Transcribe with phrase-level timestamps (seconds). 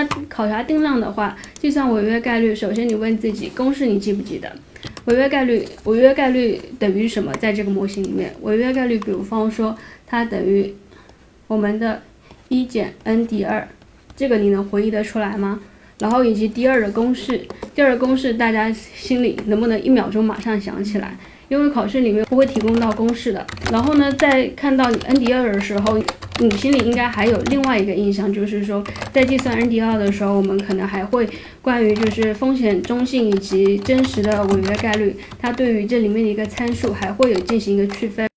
[0.00, 4.50] 那考察定量的话，计算违约概率，首先你问自己公式你记不记得？
[5.04, 7.30] 违约概率，违约概率等于什么？
[7.34, 9.76] 在这个模型里面，违约概率，比如方说
[10.06, 10.74] 它等于
[11.46, 12.00] 我们的
[12.48, 13.68] 一减 n 第二，
[14.16, 15.60] 这个你能回忆得出来吗？
[15.98, 17.42] 然后以及第二的公式，
[17.74, 21.14] 第二个公式大家心里能不能一秒钟马上想起来？
[21.50, 23.46] 因为考试里面不会提供到公式的。
[23.70, 26.00] 然后呢，在看到你 n 第二的时候，
[26.40, 28.82] 你心里应该还有另外一个印象，就是说
[29.12, 31.28] 在计算 nd 二的时候，我们可能还会
[31.60, 38.26] 关于就是风险中性以及真实的违约概率，它对于这里面的一个参数还会有进行一个区分。